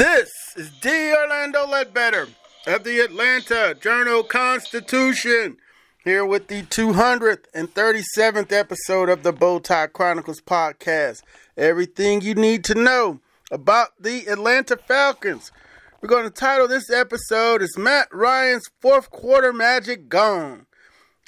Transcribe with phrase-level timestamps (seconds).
[0.00, 1.12] This is D.
[1.14, 2.26] Orlando Ledbetter
[2.66, 5.58] of the Atlanta Journal Constitution,
[6.02, 11.20] here with the 237th episode of the Bowtie Chronicles podcast.
[11.54, 15.52] Everything you need to know about the Atlanta Falcons.
[16.00, 20.64] We're going to title this episode is Matt Ryan's fourth quarter magic gone.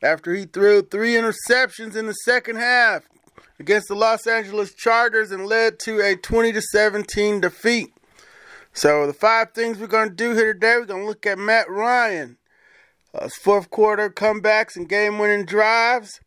[0.02, 3.02] After he threw three interceptions in the second half
[3.58, 7.92] against the Los Angeles Chargers and led to a 20 to 17 defeat.
[8.74, 11.38] So the five things we're going to do here today, we're going to look at
[11.38, 12.38] Matt Ryan,
[13.14, 16.20] uh, fourth quarter comebacks and game-winning drives.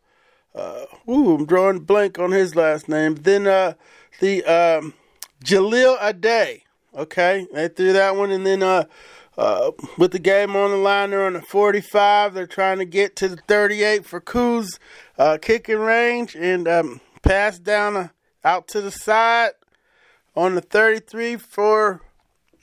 [0.55, 3.17] Uh, ooh, I'm drawing blank on his last name.
[3.17, 3.75] Then uh,
[4.19, 4.95] the um,
[5.45, 6.63] Jahleel Addae
[6.97, 8.85] Okay, they threw that one, and then uh,
[9.39, 12.35] uh, with the game on the line, they're on the 45.
[12.35, 14.79] They're trying to get to the 38 for Koo's
[15.19, 18.09] uh, kicking range and um, pass down uh,
[18.43, 19.51] out to the side
[20.35, 22.01] on the 33 for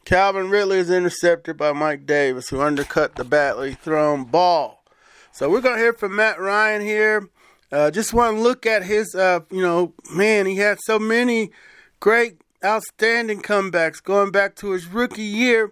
[0.03, 4.83] Calvin Ridley is intercepted by Mike Davis, who undercut the badly thrown ball.
[5.31, 7.29] So we're gonna hear from Matt Ryan here.
[7.71, 11.51] Uh, just want to look at his, uh, you know, man, he had so many
[11.99, 15.71] great outstanding comebacks going back to his rookie year.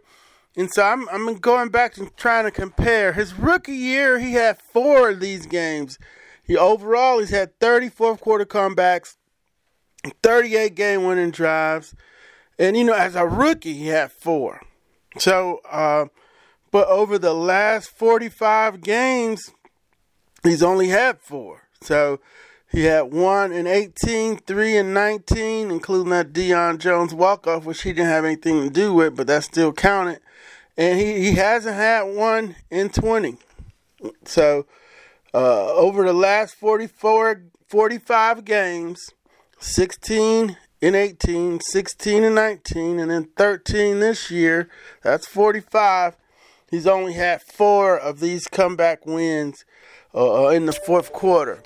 [0.58, 3.14] And so I'm, I'm going back and trying to compare.
[3.14, 5.98] His rookie year, he had four of these games.
[6.46, 9.18] He overall he's had 30 fourth quarter comebacks,
[10.22, 11.96] 38 game winning drives,
[12.60, 14.62] and you know as a rookie he had four.
[15.18, 16.06] So, uh,
[16.72, 19.52] but over the last 45 games,
[20.44, 21.64] he's only had four.
[21.82, 22.20] So
[22.72, 27.84] he had one in 18, three in 19, including that Deion Jones walk off, which
[27.84, 30.20] he didn't have anything to do with, but that still counted.
[30.76, 33.38] And he, he hasn't had one in 20.
[34.26, 34.66] So
[35.34, 39.10] uh, over the last 44, 45 games,
[39.60, 44.70] 16 in 18, 16 and 19, and then 13 this year,
[45.02, 46.18] that's 45.
[46.70, 49.66] He's only had four of these comeback wins
[50.14, 51.62] uh, in the fourth quarter.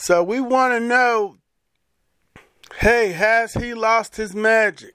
[0.00, 1.36] So we want to know
[2.78, 4.94] hey, has he lost his magic?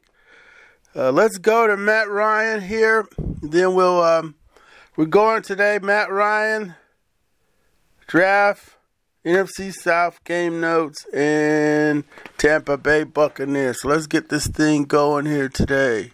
[0.95, 3.07] Uh, let's go to Matt Ryan here.
[3.19, 4.33] Then we'll, um,
[4.95, 6.73] we're going today, Matt Ryan,
[8.07, 8.77] draft,
[9.23, 12.03] NFC South game notes, and
[12.39, 13.83] Tampa Bay Buccaneers.
[13.83, 16.13] So let's get this thing going here today.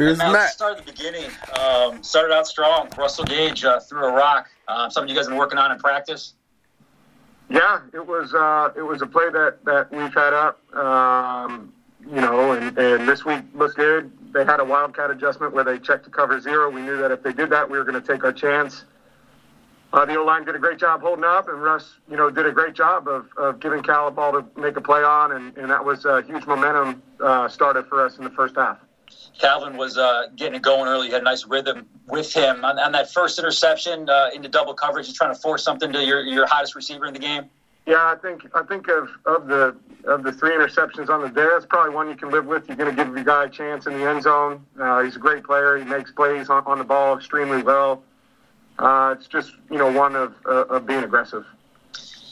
[0.00, 0.32] Here's Matt.
[0.32, 0.50] Matt.
[0.52, 1.30] Start at the beginning.
[1.60, 2.88] Um, started out strong.
[2.96, 4.48] Russell Gage uh, threw a rock.
[4.66, 6.32] Uh, something you guys have been working on in practice.
[7.50, 11.70] Yeah, it was uh, it was a play that, that we've had up, um,
[12.08, 14.10] you know, and, and this week looked good.
[14.32, 16.70] They had a wildcat adjustment where they checked to cover zero.
[16.70, 18.86] We knew that if they did that, we were going to take our chance.
[19.92, 22.46] Uh, the O line did a great job holding up, and Russ, you know, did
[22.46, 25.54] a great job of, of giving Cal a ball to make a play on, and,
[25.58, 28.78] and that was a huge momentum uh, started for us in the first half.
[29.38, 31.10] Calvin was uh, getting it going early.
[31.10, 35.06] Had a nice rhythm with him on, on that first interception uh, into double coverage.
[35.06, 37.44] He's trying to force something to your, your hottest receiver in the game.
[37.86, 41.46] Yeah, I think I think of, of the of the three interceptions on the day,
[41.50, 42.68] that's probably one you can live with.
[42.68, 44.64] You're going to give your guy a chance in the end zone.
[44.78, 45.76] Uh, he's a great player.
[45.76, 48.02] He makes plays on, on the ball extremely well.
[48.78, 51.44] Uh, it's just you know one of uh, of being aggressive.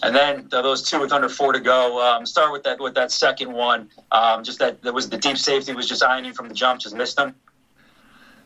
[0.03, 2.01] And then uh, those two with under four to go.
[2.01, 3.91] Um, start with that with that second one.
[4.13, 6.81] Um, just that that was the deep safety was just eyeing you from the jump,
[6.81, 7.35] just missed him.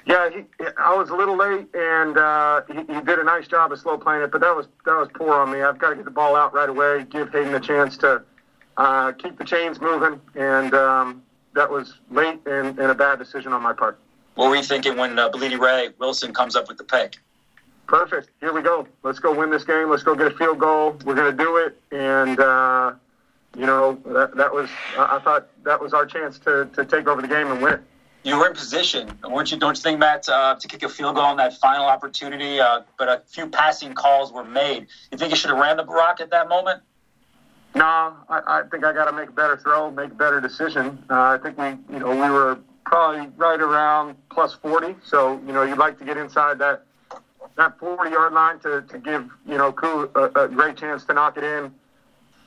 [0.04, 0.44] Yeah, he,
[0.78, 3.96] I was a little late, and uh, he, he did a nice job of slow
[3.98, 5.62] playing it, but that was that was poor on me.
[5.62, 8.22] I've got to get the ball out right away, give Hayden a chance to
[8.78, 11.22] uh, keep the chains moving, and um,
[11.54, 13.98] that was late and, and a bad decision on my part.
[14.34, 17.18] What were you thinking when uh, Blidi Wreh Wilson comes up with the pick?
[17.86, 18.30] Perfect.
[18.40, 18.86] Here we go.
[19.02, 19.90] Let's go win this game.
[19.90, 20.96] Let's go get a field goal.
[21.04, 22.94] We're going to do it, and uh,
[23.56, 27.20] you know that that was I thought that was our chance to to take over
[27.20, 27.82] the game and win it
[28.24, 29.58] you were in position, weren't you?
[29.58, 32.60] Don't you think, Matt, uh, to kick a field goal on that final opportunity?
[32.60, 34.86] Uh, but a few passing calls were made.
[35.10, 36.82] You think you should have ran the rock at that moment?
[37.74, 41.02] No, I, I think I got to make a better throw, make a better decision.
[41.10, 44.94] Uh, I think we, you know, we were probably right around plus 40.
[45.04, 46.84] So, you know, you'd like to get inside that
[47.56, 51.14] that 40 yard line to, to give, you know, Koo a, a great chance to
[51.14, 51.72] knock it in.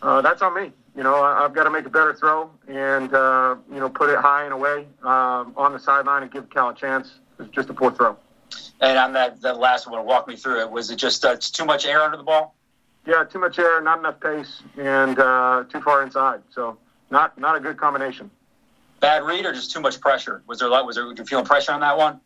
[0.01, 3.55] Uh, that's on me you know, I've got to make a better throw and, uh,
[3.71, 6.75] you know, put it high and away um, on the sideline and give Cal a
[6.75, 7.19] chance.
[7.37, 8.17] It's just a poor throw.
[8.79, 10.71] And on that, that last one, walk me through it.
[10.71, 12.55] Was it just uh, too much air under the ball?
[13.05, 16.41] Yeah, too much air, not enough pace, and uh, too far inside.
[16.49, 16.77] So
[17.11, 18.31] not not a good combination.
[18.99, 20.41] Bad read or just too much pressure?
[20.47, 22.19] Was there was there were you feeling pressure on that one?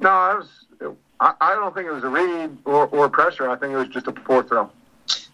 [0.00, 0.96] No, I was.
[1.22, 3.48] I, I don't think it was a read or, or pressure.
[3.48, 4.68] I think it was just a poor throw.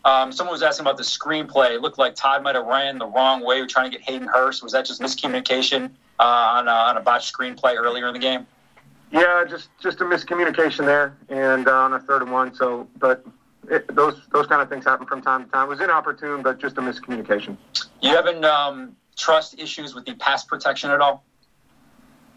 [0.04, 1.72] Um, someone was asking about the screenplay.
[1.72, 4.62] It looked like Todd might have ran the wrong way, trying to get Hayden Hurst.
[4.62, 8.46] Was that just miscommunication uh, on, a, on a botched screenplay earlier in the game?
[9.10, 12.54] Yeah, just just a miscommunication there, and uh, on a third and one.
[12.54, 13.24] So, but
[13.70, 15.64] it, those those kind of things happen from time to time.
[15.64, 17.56] It was inopportune, but just a miscommunication.
[18.02, 21.24] You having um, trust issues with the pass protection at all?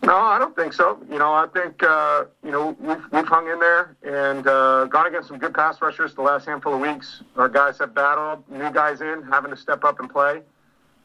[0.03, 0.99] No, I don't think so.
[1.11, 5.05] You know, I think uh, you know we've we've hung in there and uh, gone
[5.05, 7.21] against some good pass rushers the last handful of weeks.
[7.35, 10.41] Our guys have battled new guys in, having to step up and play.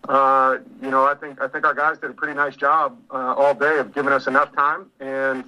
[0.08, 3.34] Uh, you know, I think I think our guys did a pretty nice job uh,
[3.34, 4.87] all day of giving us enough time.
[5.00, 5.44] And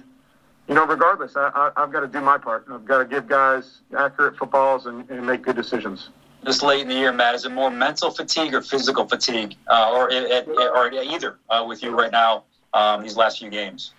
[0.67, 2.65] you know, regardless, I, have got to do my part.
[2.71, 6.09] I've got to give guys accurate footballs and, and make good decisions.
[6.43, 9.91] This late in the year, Matt, is it more mental fatigue or physical fatigue, uh,
[9.91, 12.43] or or either uh, with you right now?
[12.73, 13.93] Um, these last few games?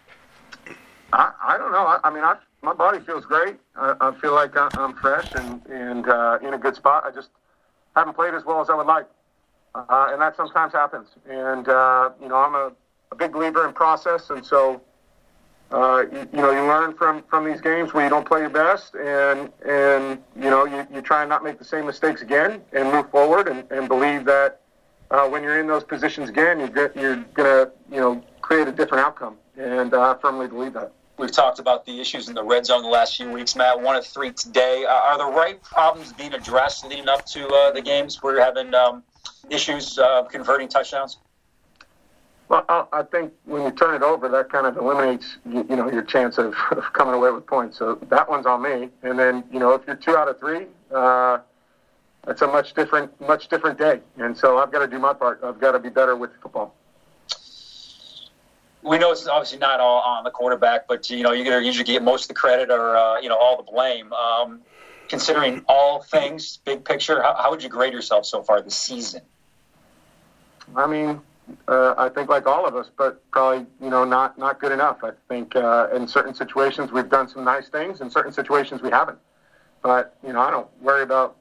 [1.12, 1.86] I, I don't know.
[1.86, 3.56] I, I mean, I, my body feels great.
[3.76, 7.04] I, I feel like I'm fresh and, and uh, in a good spot.
[7.04, 7.30] I just
[7.96, 9.06] haven't played as well as I would like.
[9.74, 11.08] Uh, and that sometimes happens.
[11.28, 12.72] And, uh, you know, I'm a,
[13.12, 14.30] a big believer in process.
[14.30, 14.80] And so,
[15.70, 18.50] uh, you, you, know, you learn from, from these games where you don't play your
[18.50, 22.60] best and, and you know, you, you try and not make the same mistakes again
[22.72, 24.60] and move forward and, and believe that
[25.12, 28.72] uh, when you're in those positions again, you're, you're going to, you know, create a
[28.72, 29.36] different outcome.
[29.56, 30.92] And uh, I firmly believe that.
[31.18, 33.80] We've talked about the issues in the red zone the last few weeks, Matt.
[33.80, 34.84] One of three today.
[34.88, 38.20] Uh, are the right problems being addressed leading up to uh, the games?
[38.22, 39.04] We're having um,
[39.50, 41.18] issues uh, converting touchdowns.
[42.48, 46.02] Well, I think when you turn it over, that kind of eliminates you, know your
[46.02, 47.78] chance of, of, coming away with points.
[47.78, 48.88] So that one's on me.
[49.04, 51.38] And then you know if you're two out of three, uh,
[52.26, 54.00] that's a much different much different day.
[54.16, 55.38] And so I've got to do my part.
[55.44, 56.74] I've got to be better with football
[58.82, 62.02] we know it's obviously not all on the quarterback, but you know to usually get
[62.02, 64.12] most of the credit or uh, you know all the blame.
[64.12, 64.62] Um,
[65.08, 69.20] considering all things, big picture, how, how, would you grade yourself so far this season?
[70.76, 71.20] I mean,
[71.66, 74.98] uh, I think like all of us, but probably you know not not good enough.
[75.02, 78.90] I think uh, in certain situations we've done some nice things, in certain situations we
[78.90, 79.18] haven't.
[79.82, 81.36] But you know I don't worry about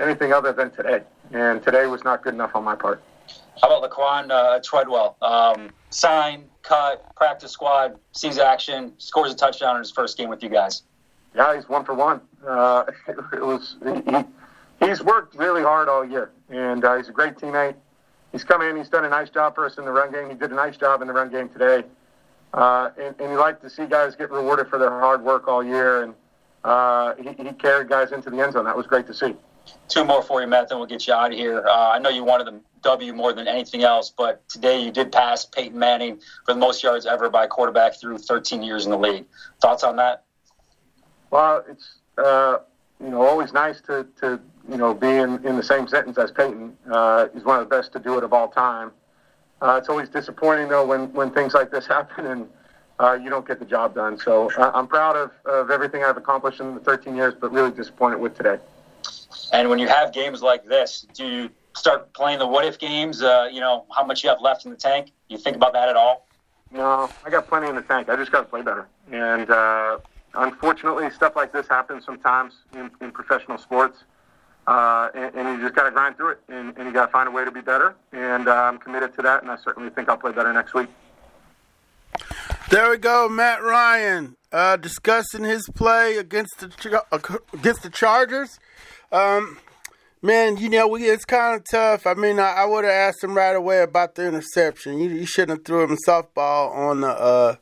[0.00, 3.02] anything other than today, and today was not good enough on my part.
[3.60, 5.16] How about Laquon uh, Treadwell?
[5.20, 10.42] Um, sign, cut, practice squad, sees action, scores a touchdown in his first game with
[10.42, 10.82] you guys.
[11.34, 12.20] Yeah, he's one for one.
[12.46, 12.84] Uh,
[13.32, 17.74] it was he, he's worked really hard all year, and uh, he's a great teammate.
[18.32, 18.76] He's come in.
[18.76, 20.30] He's done a nice job for us in the run game.
[20.30, 21.84] He did a nice job in the run game today,
[22.54, 25.62] uh, and, and you like to see guys get rewarded for their hard work all
[25.62, 26.02] year.
[26.02, 26.14] And
[26.64, 28.64] uh, he, he carried guys into the end zone.
[28.64, 29.34] That was great to see.
[29.88, 30.68] Two more for you, Matt.
[30.68, 31.66] Then we'll get you out of here.
[31.66, 34.12] Uh, I know you wanted them W more than anything else.
[34.16, 37.98] But today you did pass Peyton Manning for the most yards ever by a quarterback
[37.98, 39.24] through 13 years in the league.
[39.60, 40.24] Thoughts on that?
[41.30, 42.58] Well, it's uh,
[43.02, 46.30] you know always nice to, to you know be in, in the same sentence as
[46.30, 46.76] Peyton.
[46.90, 48.92] Uh, he's one of the best to do it of all time.
[49.60, 52.48] Uh, it's always disappointing though when, when things like this happen and
[52.98, 54.18] uh, you don't get the job done.
[54.18, 57.70] So uh, I'm proud of, of everything I've accomplished in the 13 years, but really
[57.70, 58.58] disappointed with today.
[59.52, 63.22] And when you have games like this, do you start playing the what if games?
[63.22, 65.12] Uh, you know, how much you have left in the tank?
[65.28, 66.26] You think about that at all?
[66.70, 68.08] No, I got plenty in the tank.
[68.08, 68.88] I just got to play better.
[69.10, 69.98] And uh,
[70.34, 74.04] unfortunately, stuff like this happens sometimes in, in professional sports.
[74.66, 77.12] Uh, and, and, you just got to grind through it, and, and you got to
[77.12, 77.96] find a way to be better.
[78.12, 80.86] And uh, I'm committed to that, and I certainly think I'll play better next week.
[82.70, 87.02] There we go, Matt Ryan uh, discussing his play against the
[87.52, 88.58] against the Chargers.
[89.12, 89.58] Um,
[90.22, 92.06] man, you know, we it's kind of tough.
[92.06, 94.98] I mean, I, I would have asked him right away about the interception.
[94.98, 97.56] You, you shouldn't have threw him softball on the uh,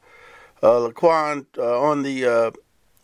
[0.62, 2.50] uh, Laquon uh, on the uh,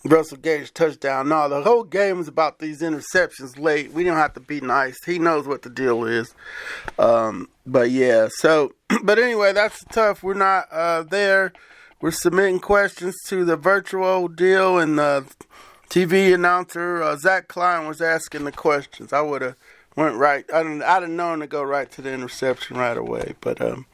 [0.04, 1.28] Russell Gage touchdown.
[1.28, 3.92] No, the whole game is about these interceptions late.
[3.92, 4.96] We don't have to be nice.
[5.04, 6.32] He knows what the deal is.
[7.00, 10.22] Um, but yeah, so but anyway, that's tough.
[10.22, 11.52] We're not uh, there.
[12.00, 15.26] We're submitting questions to the virtual deal, and the
[15.88, 19.12] TV announcer uh, Zach Klein was asking the questions.
[19.12, 19.56] I would have
[19.94, 20.44] went right.
[20.52, 23.86] I'd, have known to go right to the interception right away, but um,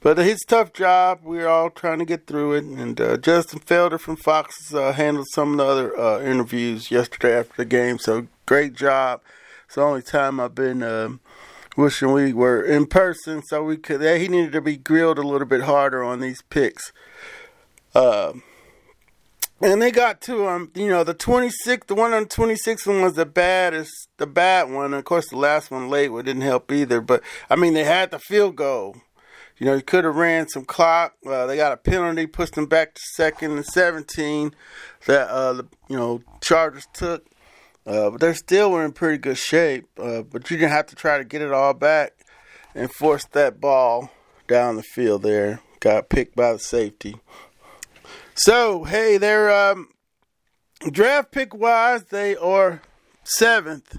[0.00, 1.20] but his tough job.
[1.24, 2.64] We're all trying to get through it.
[2.64, 7.38] And uh, Justin Felder from Fox uh, handled some of the other uh, interviews yesterday
[7.38, 7.98] after the game.
[7.98, 9.20] So great job.
[9.66, 11.18] It's the only time I've been um,
[11.76, 14.00] wishing we were in person so we could.
[14.00, 16.92] He needed to be grilled a little bit harder on these picks.
[17.94, 18.34] Uh,
[19.60, 22.86] and they got to Um, You know, the twenty sixth, the one on twenty sixth
[22.86, 24.86] one was the baddest, the bad one.
[24.86, 27.00] And of course, the last one late didn't help either.
[27.00, 28.96] But I mean, they had the field goal.
[29.58, 31.14] You know, he could have ran some clock.
[31.26, 34.54] Uh, they got a penalty, pushed them back to second and 17
[35.06, 37.24] that, uh, the, you know, Chargers took.
[37.86, 39.86] Uh, but they still were in pretty good shape.
[39.98, 42.12] Uh, but you didn't have to try to get it all back
[42.74, 44.10] and force that ball
[44.46, 45.60] down the field there.
[45.80, 47.16] Got picked by the safety.
[48.36, 49.88] So, hey, they're um,
[50.90, 52.82] draft pick wise, they are
[53.24, 53.96] seventh.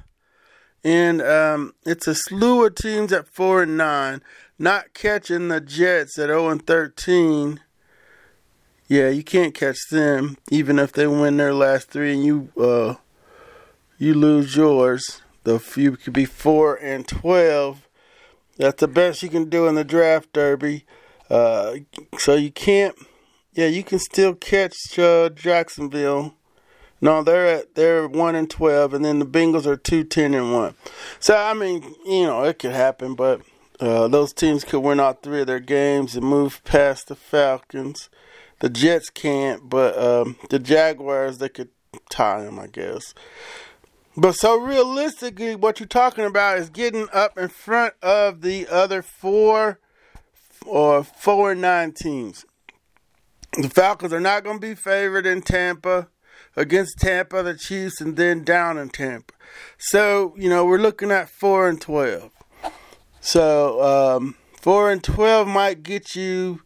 [0.83, 4.21] And um, it's a slew of teams at 4 and 9
[4.59, 7.59] not catching the Jets at 0 and 13.
[8.87, 12.95] Yeah, you can't catch them even if they win their last three and you uh
[13.97, 15.21] you lose yours.
[15.43, 17.87] The you could be 4 and 12.
[18.57, 20.85] That's the best you can do in the draft derby.
[21.29, 21.77] Uh,
[22.17, 22.95] so you can't.
[23.57, 26.35] Yeah, you can still catch uh, Jacksonville.
[27.01, 30.53] No, they're at they're one and twelve, and then the Bengals are two ten and
[30.53, 30.75] one.
[31.19, 33.41] So I mean, you know, it could happen, but
[33.79, 38.11] uh, those teams could win all three of their games and move past the Falcons.
[38.59, 41.69] The Jets can't, but um, the Jaguars they could
[42.11, 43.15] tie them, I guess.
[44.15, 49.01] But so realistically, what you're talking about is getting up in front of the other
[49.01, 49.79] four
[50.63, 52.45] or four and nine teams.
[53.53, 56.09] The Falcons are not going to be favored in Tampa
[56.55, 59.33] against Tampa, the Chiefs, and then down in Tampa.
[59.77, 62.31] So you know we're looking at four and twelve.
[63.21, 66.61] So um, four and twelve might get you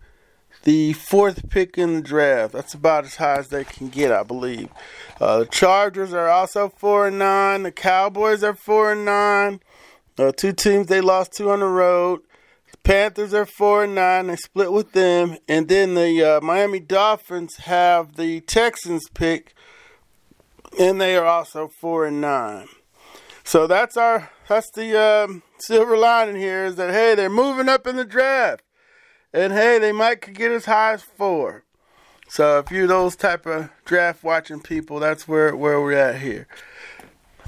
[0.64, 2.54] the fourth pick in the draft.
[2.54, 4.70] That's about as high as they can get, I believe.
[5.20, 7.64] Uh, the Chargers are also four and nine.
[7.64, 9.60] The Cowboys are four and nine.
[10.18, 12.22] Uh, two teams they lost two on the road.
[12.84, 14.28] The Panthers are four and nine.
[14.28, 19.54] They split with them, and then the uh, Miami Dolphins have the Texans pick,
[20.80, 22.68] and they are also four and nine.
[23.44, 27.88] So that's our that's the um, silver lining here is that hey, they're moving up
[27.88, 28.64] in the draft,
[29.34, 31.64] and hey, they might could get as high as four.
[32.28, 36.48] So if you're those type of draft watching people, that's where where we're at here.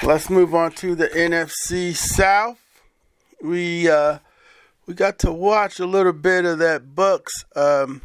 [0.04, 2.60] Let's move on to the NFC South.
[3.42, 4.20] We uh,
[4.86, 8.02] we got to watch a little bit of that Bucks um,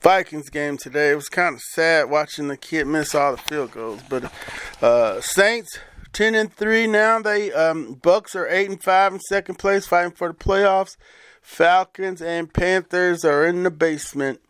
[0.00, 1.10] Vikings game today.
[1.10, 4.32] It was kind of sad watching the kid miss all the field goals, but
[4.82, 5.78] uh, Saints
[6.12, 7.20] ten and three now.
[7.20, 10.96] They um, Bucks are eight and five in second place, fighting for the playoffs.
[11.42, 14.40] Falcons and Panthers are in the basement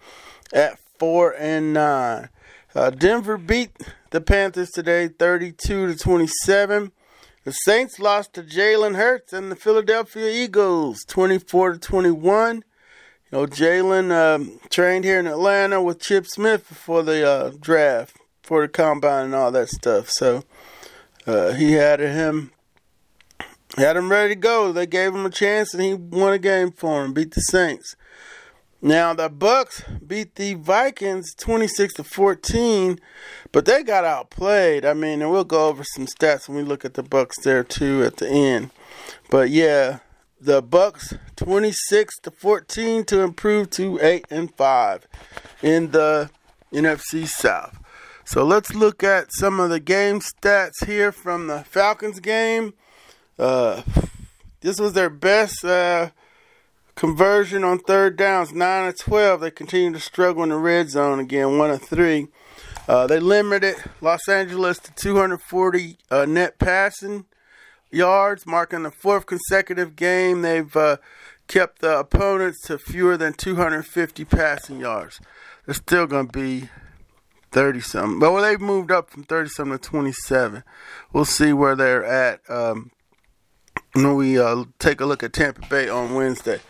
[0.53, 2.29] at four and nine.
[2.75, 3.71] Uh, Denver beat
[4.11, 6.93] the Panthers today, thirty-two to twenty-seven.
[7.43, 12.57] The Saints lost to Jalen Hurts and the Philadelphia Eagles, twenty-four to twenty-one.
[12.57, 18.19] You know, Jalen um, trained here in Atlanta with Chip Smith before the uh, draft,
[18.43, 20.11] for the combine and all that stuff.
[20.11, 20.45] So
[21.27, 22.53] uh, he had him
[23.79, 24.71] had him ready to go.
[24.71, 27.15] They gave him a chance, and he won a game for him.
[27.15, 27.97] Beat the Saints.
[28.83, 32.99] Now the Bucks beat the Vikings twenty six to fourteen,
[33.53, 34.87] but they got outplayed.
[34.87, 37.63] I mean, and we'll go over some stats when we look at the Bucks there
[37.63, 38.71] too at the end.
[39.31, 39.99] But yeah,
[40.41, 45.07] the Bucks twenty six to fourteen to improve to eight and five
[45.63, 46.31] in the
[46.73, 47.79] NFC South.
[48.25, 52.73] So let's look at some of the game stats here from the Falcons game.
[53.39, 53.83] Uh,
[54.61, 56.11] this was their best uh,
[57.01, 59.41] conversion on third downs, 9 of 12.
[59.41, 62.29] They continue to struggle in the red zone again, 1 of 3.
[62.87, 67.25] Uh, they limited Los Angeles to 240 uh, net passing
[67.91, 70.99] yards, marking the fourth consecutive game they've uh,
[71.49, 75.23] kept the opponents to fewer than 250 passing yards.
[75.65, 76.69] They're still going to be
[77.51, 78.19] 30 something.
[78.19, 80.65] But well, they've moved up from 30 something to 27.
[81.15, 82.91] We'll see where they're at um,
[83.93, 86.61] when we uh, take a look at Tampa Bay on Wednesday.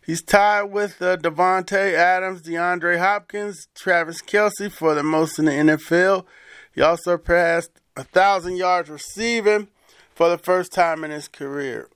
[0.09, 5.51] He's tied with uh, Davante Adams, DeAndre Hopkins, Travis Kelce for the most in the
[5.51, 6.25] NFL.
[6.73, 9.67] He also passed a thousand yards receiving
[10.15, 11.89] for the first time in his career.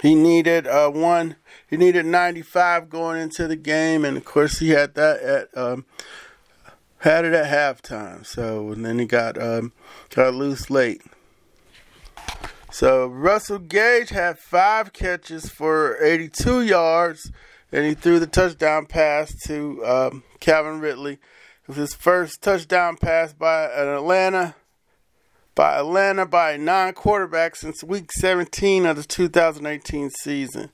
[0.00, 1.34] He needed uh, one.
[1.68, 5.86] He needed 95 going into the game, and of course he had that at um,
[6.98, 8.24] had it at halftime.
[8.24, 9.72] So and then he got um,
[10.10, 11.02] got loose late.
[12.78, 17.32] So Russell Gage had five catches for 82 yards,
[17.72, 21.14] and he threw the touchdown pass to um, Calvin Ridley.
[21.14, 24.56] It was his first touchdown pass by an Atlanta
[25.54, 30.70] by Atlanta by a non-quarterback since Week 17 of the 2018 season.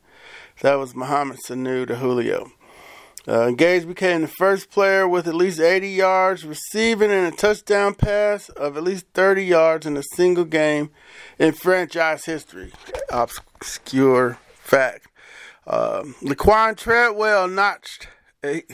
[0.61, 2.51] That was Mohamed Sanu to Julio.
[3.27, 7.95] Uh, Gage became the first player with at least 80 yards receiving and a touchdown
[7.95, 10.91] pass of at least 30 yards in a single game
[11.39, 12.73] in franchise history.
[13.11, 15.07] Obscure fact.
[15.69, 18.09] Um, Laquon Treadwell notched.
[18.43, 18.65] He,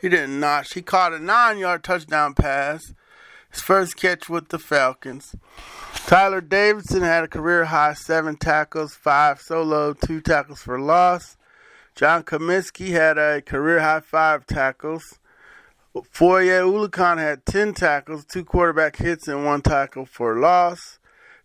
[0.00, 0.74] he didn't notch.
[0.74, 2.94] He caught a nine-yard touchdown pass.
[3.50, 5.34] His first catch with the Falcons.
[6.06, 11.37] Tyeler Davison had a career high seven tackles, five solo, two tackles for loss.
[11.98, 15.18] John Cominsky had a career high five tackles.
[16.12, 21.00] Foye Oluokun had 10 tackles, two quarterback hits, and one tackle for loss.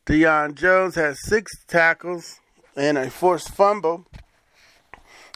[0.05, 2.39] Deion Jones had six tackles
[2.75, 4.05] and a forced fumble.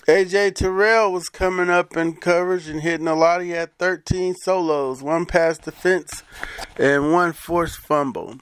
[0.07, 3.41] AJ Terrell was coming up in coverage and hitting a lot.
[3.41, 6.21] He had 13 solos, one pass defense,
[6.77, 8.35] and one forced fumble.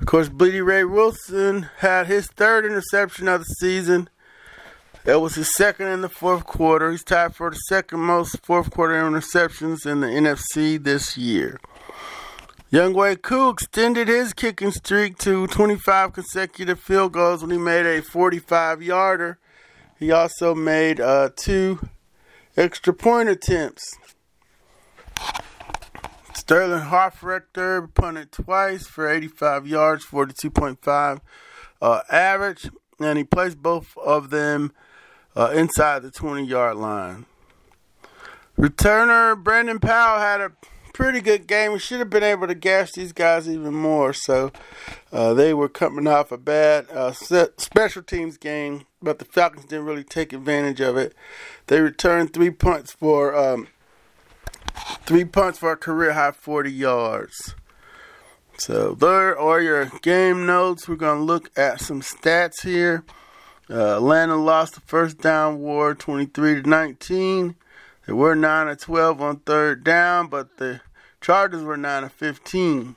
[0.00, 4.08] Of course, Blidi Wreh Wilson had his third interception of the season
[5.08, 6.90] that was his second in the fourth quarter.
[6.90, 11.58] He's tied for the second most fourth quarter interceptions in the NFC this year.
[12.68, 17.86] Young Younghoe Koo extended his kicking streak to 25 consecutive field goals when he made
[17.86, 19.38] a 45 yarder.
[19.98, 21.88] He also made uh, two
[22.54, 23.96] extra point attempts.
[26.34, 31.20] Sterling Hofrechter punted twice for 85 yards, 42.5
[31.80, 32.68] uh, average,
[33.00, 34.74] and he placed both of them
[35.38, 37.24] uh, inside the 20 yard line.
[38.58, 40.50] Returner Brandon Powell had a
[40.92, 41.72] pretty good game.
[41.72, 44.12] We should have been able to gash these guys even more.
[44.12, 44.50] So
[45.12, 49.84] uh, they were coming off a bad uh, special teams game, but the Falcons didn't
[49.84, 51.14] really take advantage of it.
[51.68, 53.68] They returned three punts for um,
[55.06, 57.54] three punts for a career high 40 yards.
[58.58, 60.88] So there are your game notes.
[60.88, 63.04] We're going to look at some stats here.
[63.70, 67.54] Uh, Atlanta lost the first down war 23 to 19.
[68.06, 70.80] They were 9 of 12 on third down, but the
[71.20, 72.96] Chargers were 9 of 15.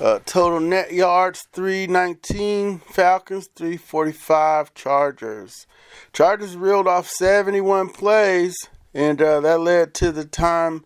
[0.00, 5.66] Uh, total net yards 319, Falcons 345, Chargers.
[6.12, 8.56] Chargers reeled off 71 plays
[8.94, 10.84] and uh, that led to the time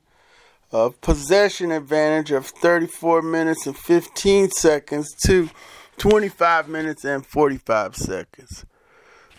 [0.73, 5.51] of possession advantage of 34 minutes and 15 seconds to
[5.99, 8.67] 25 minutes and 45 seconds.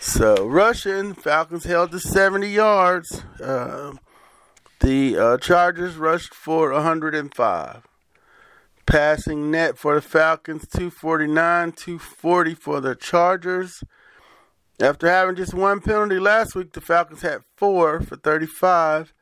[0.01, 3.21] So, rushing, Falcons held to 70 yards.
[3.43, 3.95] Uh,
[4.79, 7.83] the uh, Chargers rushed for 105.
[8.85, 13.83] Passing net for the Falcons 249, 240 for the Chargers.
[14.79, 19.13] After having just one penalty last week, the Falcons had four for 35,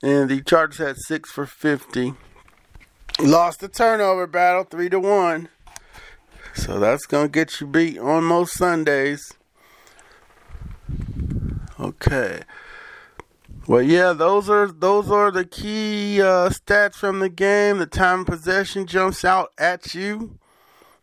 [0.00, 2.14] and the Chargers had six for 50.
[3.20, 5.48] Lost the turnover battle, three to one.
[6.54, 9.32] So that's gonna get you beat on most Sundays.
[12.04, 12.42] Okay.
[13.68, 17.78] Well, yeah, those are those are the key uh, stats from the game.
[17.78, 20.38] The time possession jumps out at you.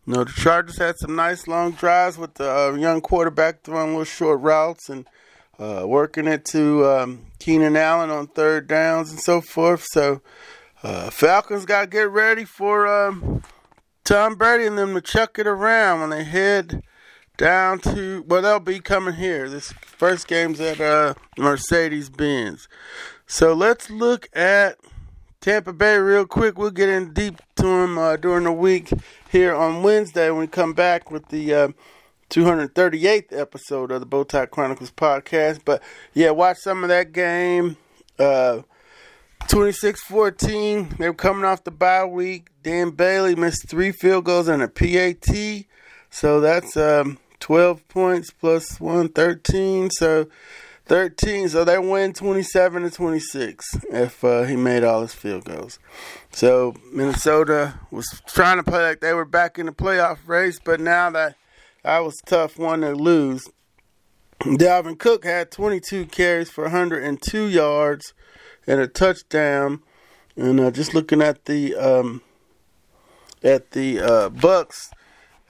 [0.06, 3.92] You know, the Chargers had some nice long drives with the uh, young quarterback throwing
[3.92, 5.08] little short routes and
[5.58, 9.86] uh, working it to um, Keenan Allen on third downs and so forth.
[9.92, 10.22] So,
[10.84, 13.44] uh, Falcons got to get ready for um,
[14.04, 16.84] Tom Brady and them to chuck it around when they head
[17.40, 19.50] down to well they'll be coming here.
[19.50, 22.68] This first game's at uh, mercedes benz
[23.26, 24.78] so let's look at
[25.40, 26.58] tampa bay real quick.
[26.58, 28.92] We'll get in deep to them uh, during the week
[29.32, 31.68] here on wednesday when we come back with the uh,
[32.30, 35.62] 238th episode of the bowtie chronicles podcast.
[35.64, 35.82] But
[36.14, 37.78] yeah watch some of that game.
[38.20, 38.64] Uh,
[39.44, 42.50] 26-14 they were coming off the bye week.
[42.64, 45.26] Dan bailey missed three field goals and a pat
[46.10, 49.90] so that's um, 12 points plus 1, 13.
[49.92, 50.28] So
[50.86, 51.50] 13.
[51.50, 55.80] So they win 27 to 26 if uh, he made all his field goals.
[56.32, 60.80] So Minnesota was trying to play like they were back in the playoff race, but
[60.80, 61.36] now that
[61.84, 63.48] that was tough one to lose.
[64.42, 68.14] Dalvin Cook had 22 carries for 102 yards
[68.66, 69.84] and a touchdown.
[70.36, 72.22] And uh, just looking at the um,
[73.44, 74.92] at the uh, Bucks,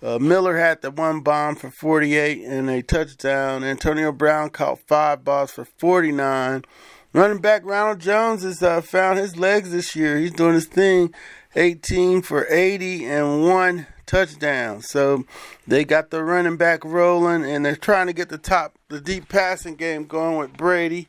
[0.02, 3.64] uh, Miller had the one bomb for 48 and a touchdown.
[3.64, 6.64] Antonio Brown caught five balls for 49.
[7.12, 10.18] Running back Ronald Jones has uh, found his legs this year.
[10.18, 11.14] He's doing his thing.
[11.56, 14.82] 18 for 80 and one touchdown.
[14.82, 15.26] So
[15.68, 19.28] they got the running back rolling, and they're trying to get the top, the deep
[19.30, 21.08] passing game going with Brady.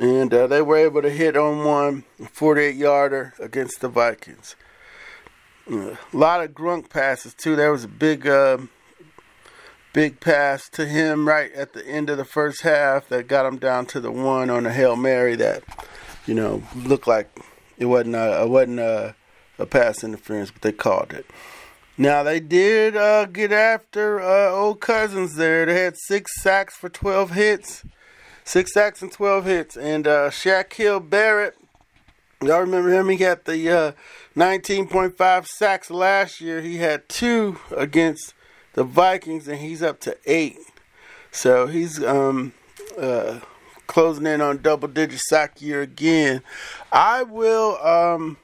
[0.00, 4.56] And uh, they were able to hit on one 48 yarder against the Vikings.
[5.70, 7.54] A lot of Gronk passes too.
[7.54, 8.58] There was a big, uh,
[9.92, 13.56] big pass to him right at the end of the first half that got him
[13.56, 15.62] down to the one on the hail mary that,
[16.26, 17.30] you know, looked like
[17.78, 19.14] it wasn't a, it wasn't a,
[19.60, 21.26] a pass interference, but they called it.
[21.96, 25.66] Now they did uh, get after uh, old cousins there.
[25.66, 27.84] They had six sacks for 12 hits,
[28.42, 31.56] six sacks and 12 hits, and uh, Shaquille Barrett
[32.42, 33.10] Y'all remember him?
[33.10, 33.92] He got the uh,
[34.36, 36.60] 19.5 sacks last year.
[36.60, 38.34] He had two against
[38.74, 40.58] the Vikings, and he's up to eight.
[41.32, 42.52] So he's um,
[42.98, 43.40] uh,
[43.86, 46.42] closing in on double digit sack year again.
[46.92, 47.76] I will.
[47.84, 48.36] Um,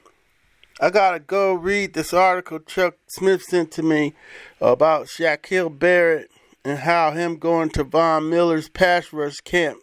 [0.79, 4.13] I gotta go read this article Chuck Smith sent to me
[4.61, 6.29] about Shaquille Barrett
[6.63, 9.79] and how him going to Von Miller's pass rush camp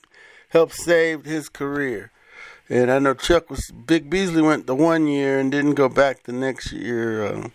[0.51, 2.13] helped save his career.
[2.69, 6.23] And I know Chuck was Vic Beasley went the one year and didn't go back
[6.23, 7.25] the next year.
[7.25, 7.49] Uh,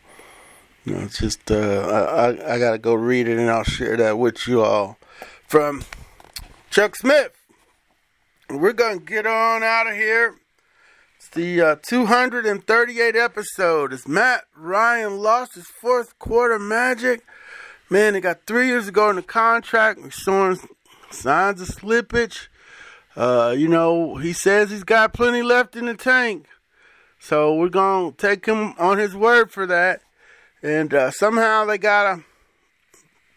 [0.85, 3.63] you know, it's just uh, I, I, I got to go read it and I'll
[3.63, 4.97] share that with you all
[5.47, 5.83] from
[6.69, 7.31] Chuck Smith.
[8.49, 10.35] We're gonna get on out of here.
[11.17, 13.93] It's the uh, 238 episode.
[13.93, 17.21] It's Matt Ryan lost his fourth quarter magic.
[17.89, 19.99] Man, he got three years ago in the contract.
[20.01, 20.59] We're showing
[21.11, 22.47] signs of slippage.
[23.15, 26.47] Uh, you know, he says he's got plenty left in the tank.
[27.19, 30.01] So we're going to take him on his word for that.
[30.63, 32.23] And uh, somehow they got to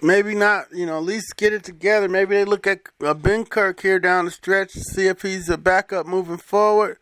[0.00, 2.08] maybe not, you know, at least get it together.
[2.08, 5.58] Maybe they look at uh, Benkert here down the stretch to see if he's a
[5.58, 6.98] backup moving forward.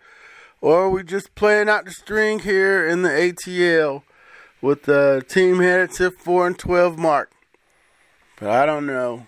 [0.61, 4.03] Or are we just playing out the string here in the ATL
[4.61, 7.33] with the team headed to 4 and 12 mark.
[8.39, 9.27] But I don't know.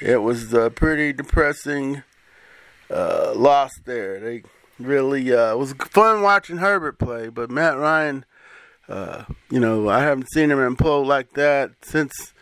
[0.00, 2.02] It was uh, pretty depressing
[2.92, 4.20] uh, lost there.
[4.20, 4.42] They
[4.78, 8.24] really uh, was fun watching Herbert play, but Matt Ryan,
[8.88, 12.32] uh, you know, I haven't seen him implode like that since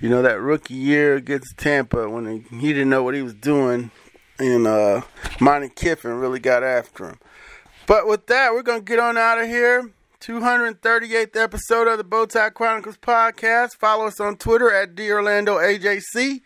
[0.00, 3.34] you know that rookie year against Tampa when he, he didn't know what he was
[3.34, 3.90] doing,
[4.38, 5.02] and uh,
[5.40, 7.18] Monte Kiffin really got after him.
[7.86, 9.92] But with that, we're gonna get on out of here.
[10.20, 13.74] 238th episode of the Bowtie Chronicles podcast.
[13.74, 16.40] Follow us on Twitter at DOrlandoAJC.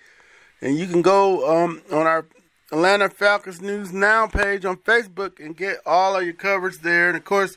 [0.62, 2.26] And you can go um, on our
[2.72, 7.08] Atlanta Falcons News Now page on Facebook and get all of your coverage there.
[7.08, 7.56] And of course,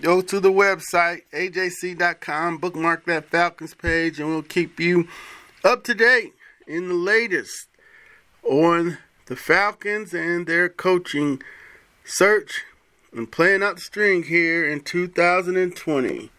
[0.00, 5.08] go to the website, ajc.com, bookmark that Falcons page, and we'll keep you
[5.64, 6.34] up to date
[6.68, 7.68] in the latest
[8.44, 11.42] on the Falcons and their coaching
[12.04, 12.62] search
[13.12, 16.30] and playing out the string here in 2020.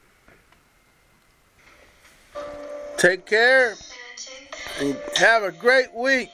[2.97, 3.75] Take care
[4.79, 6.29] and have a great week.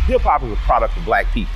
[0.08, 1.54] Hip hop is a product of black people.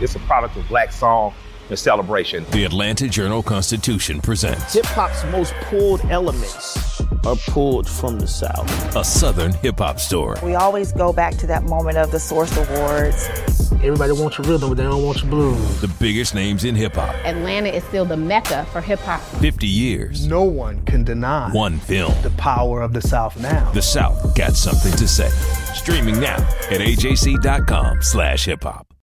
[0.00, 1.34] It's a product of black song
[1.68, 2.44] and celebration.
[2.50, 8.96] The Atlanta Journal Constitution presents Hip hop's most pulled elements are pulled from the South.
[8.96, 10.38] a Southern hip hop story.
[10.42, 13.71] We always go back to that moment of the Source Awards.
[13.82, 15.80] Everybody wants your rhythm, but they don't want your blues.
[15.80, 17.14] The biggest names in hip hop.
[17.24, 19.20] Atlanta is still the mecca for hip hop.
[19.40, 20.26] 50 years.
[20.28, 22.14] No one can deny One film.
[22.22, 23.70] the power of the South now.
[23.72, 25.28] The South got something to say.
[25.74, 26.36] Streaming now
[26.70, 28.91] at ajc.com slash hip hop.